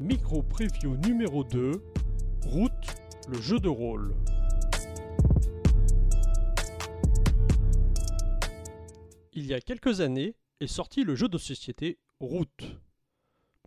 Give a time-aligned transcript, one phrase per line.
[0.00, 1.70] Micro Preview numéro 2
[2.46, 2.72] Route,
[3.28, 4.14] le jeu de rôle.
[9.32, 12.64] Il y a quelques années est sorti le jeu de société Route.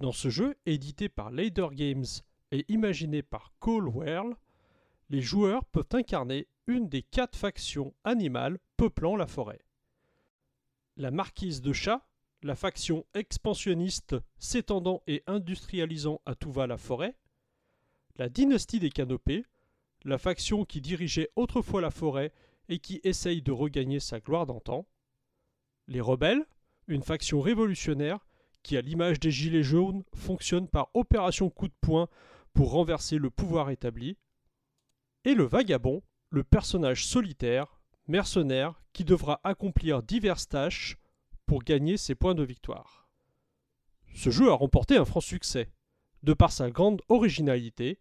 [0.01, 2.05] Dans ce jeu, édité par Lader Games
[2.51, 4.35] et imaginé par Cole World,
[5.09, 9.61] les joueurs peuvent incarner une des quatre factions animales peuplant la forêt.
[10.97, 12.06] La marquise de chat,
[12.43, 17.15] la faction expansionniste s'étendant et industrialisant à tout va la forêt,
[18.17, 19.45] la dynastie des canopées,
[20.03, 22.31] la faction qui dirigeait autrefois la forêt
[22.69, 24.87] et qui essaye de regagner sa gloire d'antan,
[25.87, 26.45] les rebelles,
[26.87, 28.25] une faction révolutionnaire
[28.63, 32.09] qui, à l'image des Gilets jaunes, fonctionne par opération coup de poing
[32.53, 34.17] pour renverser le pouvoir établi,
[35.25, 40.97] et le vagabond, le personnage solitaire, mercenaire, qui devra accomplir diverses tâches
[41.47, 43.09] pour gagner ses points de victoire.
[44.13, 45.71] Ce jeu a remporté un franc succès,
[46.23, 47.99] de par sa grande originalité,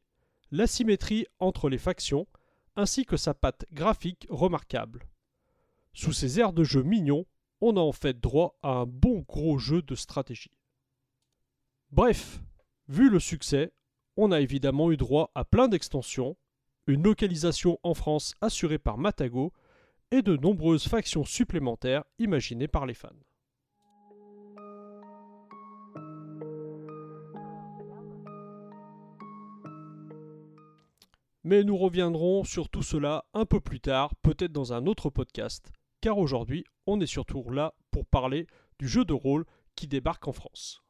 [0.51, 2.27] l'asymétrie entre les factions,
[2.75, 5.09] ainsi que sa patte graphique remarquable.
[5.93, 7.25] Sous ses airs de jeu mignons,
[7.61, 10.53] on a en fait droit à un bon gros jeu de stratégie.
[11.91, 12.43] Bref,
[12.89, 13.73] vu le succès,
[14.17, 16.37] on a évidemment eu droit à plein d'extensions,
[16.87, 19.53] une localisation en France assurée par Matago
[20.11, 23.26] et de nombreuses factions supplémentaires imaginées par les fans.
[31.47, 35.71] Mais nous reviendrons sur tout cela un peu plus tard, peut-être dans un autre podcast,
[36.01, 38.49] car aujourd'hui on est surtout là pour parler
[38.81, 39.45] du jeu de rôle
[39.77, 40.83] qui débarque en France.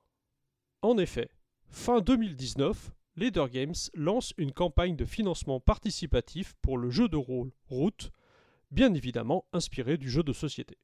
[0.81, 1.29] En effet,
[1.69, 7.53] fin 2019, Leader Games lance une campagne de financement participatif pour le jeu de rôle
[7.69, 8.11] Route,
[8.71, 10.79] bien évidemment inspiré du jeu de société.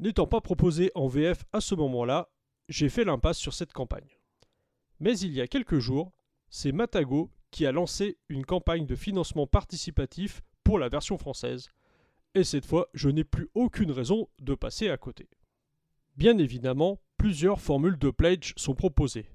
[0.00, 2.28] N'étant pas proposé en VF à ce moment-là,
[2.68, 4.18] j'ai fait l'impasse sur cette campagne.
[4.98, 6.10] Mais il y a quelques jours,
[6.48, 11.68] c'est Matago qui a lancé une campagne de financement participatif pour la version française,
[12.34, 15.28] et cette fois je n'ai plus aucune raison de passer à côté.
[16.16, 19.30] Bien évidemment, plusieurs formules de pledge sont proposées.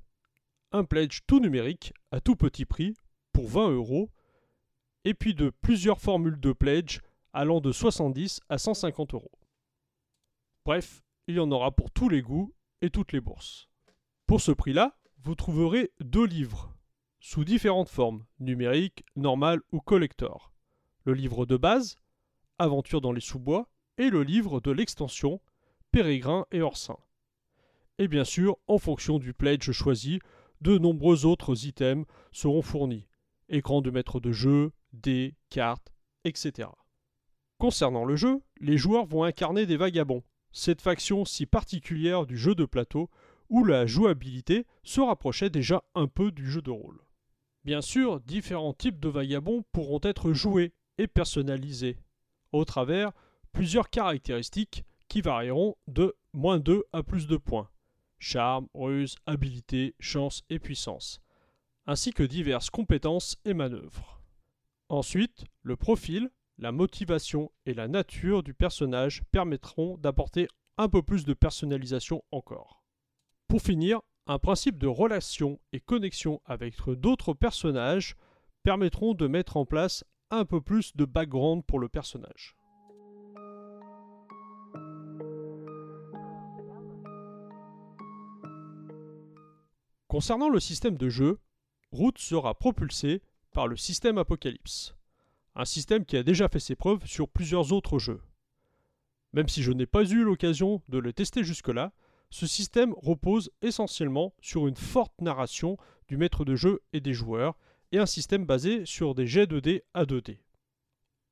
[0.71, 2.93] Un pledge tout numérique à tout petit prix
[3.33, 4.11] pour 20 euros,
[5.03, 7.01] et puis de plusieurs formules de pledge
[7.33, 9.31] allant de 70 à 150 euros.
[10.65, 13.69] Bref, il y en aura pour tous les goûts et toutes les bourses.
[14.25, 16.74] Pour ce prix-là, vous trouverez deux livres
[17.27, 20.53] sous différentes formes, numérique, normal ou collector.
[21.05, 21.97] Le livre de base,
[22.59, 25.41] Aventure dans les sous-bois, et le livre de l'extension,
[25.91, 26.99] Pérégrin et Orsin.
[27.97, 30.19] Et bien sûr, en fonction du pledge choisi,
[30.61, 33.07] de nombreux autres items seront fournis.
[33.49, 36.69] Écran de maître de jeu, dés, cartes, etc.
[37.57, 42.53] Concernant le jeu, les joueurs vont incarner des vagabonds, cette faction si particulière du jeu
[42.53, 43.09] de plateau
[43.49, 47.04] où la jouabilité se rapprochait déjà un peu du jeu de rôle.
[47.65, 51.97] Bien sûr, différents types de vagabonds pourront être joués et personnalisés,
[52.51, 53.11] au travers
[53.51, 57.69] plusieurs caractéristiques qui varieront de moins 2 à plus de points
[58.19, 61.21] charme, ruse, habileté, chance et puissance,
[61.85, 64.21] ainsi que diverses compétences et manœuvres.
[64.89, 71.25] Ensuite, le profil, la motivation et la nature du personnage permettront d'apporter un peu plus
[71.25, 72.83] de personnalisation encore.
[73.47, 78.15] Pour finir, un principe de relation et connexion avec d'autres personnages
[78.63, 82.55] permettront de mettre en place un peu plus de background pour le personnage.
[90.07, 91.39] Concernant le système de jeu,
[91.91, 93.21] Root sera propulsé
[93.53, 94.95] par le système Apocalypse,
[95.55, 98.21] un système qui a déjà fait ses preuves sur plusieurs autres jeux.
[99.33, 101.91] Même si je n'ai pas eu l'occasion de le tester jusque-là,
[102.35, 105.77] ce système repose essentiellement sur une forte narration
[106.09, 107.57] du maître de jeu et des joueurs,
[107.93, 110.39] et un système basé sur des jets de dés à 2D.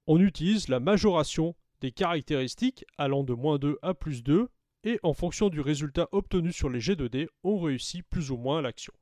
[0.07, 4.47] On utilise la majoration des caractéristiques allant de moins 2 à plus 2,
[4.85, 8.37] et en fonction du résultat obtenu sur les jets de dés, on réussit plus ou
[8.37, 8.93] moins l'action.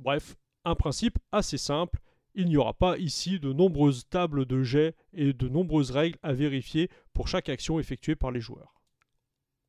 [0.00, 0.36] Bref,
[0.66, 1.98] un principe assez simple,
[2.34, 6.34] il n'y aura pas ici de nombreuses tables de jets et de nombreuses règles à
[6.34, 8.81] vérifier pour chaque action effectuée par les joueurs.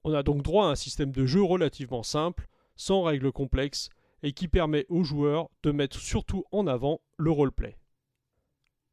[0.03, 3.89] On a donc droit à un système de jeu relativement simple, sans règles complexes,
[4.21, 7.77] et qui permet aux joueurs de mettre surtout en avant le roleplay.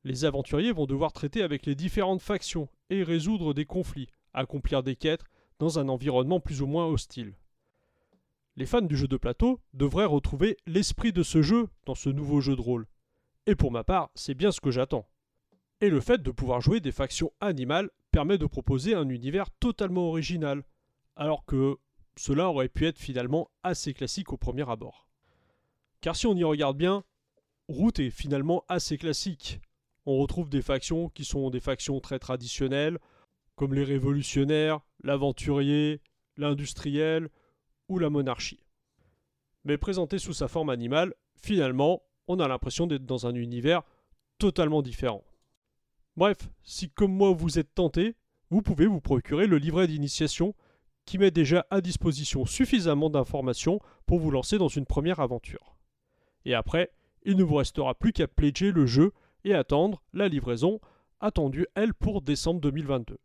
[0.04, 4.96] Les aventuriers vont devoir traiter avec les différentes factions et résoudre des conflits, accomplir des
[4.96, 5.24] quêtes
[5.58, 7.34] dans un environnement plus ou moins hostile.
[8.56, 12.40] Les fans du jeu de plateau devraient retrouver l'esprit de ce jeu dans ce nouveau
[12.40, 12.86] jeu de rôle.
[13.46, 15.06] Et pour ma part, c'est bien ce que j'attends.
[15.80, 20.08] Et le fait de pouvoir jouer des factions animales permet de proposer un univers totalement
[20.08, 20.64] original,
[21.20, 21.76] alors que
[22.16, 25.06] cela aurait pu être finalement assez classique au premier abord.
[26.00, 27.04] Car si on y regarde bien,
[27.68, 29.60] Route est finalement assez classique.
[30.06, 32.98] On retrouve des factions qui sont des factions très traditionnelles,
[33.54, 36.00] comme les révolutionnaires, l'aventurier,
[36.38, 37.28] l'industriel
[37.88, 38.64] ou la monarchie.
[39.64, 43.82] Mais présenté sous sa forme animale, finalement, on a l'impression d'être dans un univers
[44.38, 45.22] totalement différent.
[46.16, 48.16] Bref, si comme moi vous êtes tenté,
[48.48, 50.54] vous pouvez vous procurer le livret d'initiation
[51.04, 55.76] qui met déjà à disposition suffisamment d'informations pour vous lancer dans une première aventure.
[56.44, 56.90] Et après,
[57.22, 59.12] il ne vous restera plus qu'à pledger le jeu
[59.44, 60.80] et attendre la livraison,
[61.20, 63.18] attendue elle pour décembre 2022.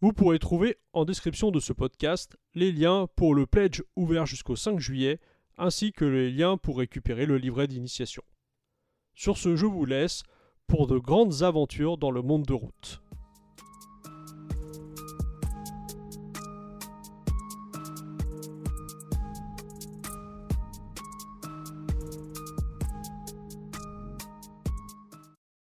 [0.00, 4.56] Vous pourrez trouver en description de ce podcast les liens pour le pledge ouvert jusqu'au
[4.56, 5.20] 5 juillet,
[5.56, 8.22] ainsi que les liens pour récupérer le livret d'initiation.
[9.14, 10.22] Sur ce, je vous laisse
[10.66, 13.02] pour de grandes aventures dans le monde de route.